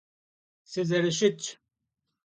Sızerışıtş. 0.63 1.45